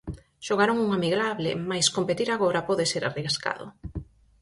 Xogaron 0.47 0.77
un 0.85 0.89
amigable, 0.97 1.51
mais 1.69 1.87
competir 1.97 2.29
agora, 2.31 2.65
pode 2.69 2.85
ser 2.91 3.03
arriscado. 3.05 3.65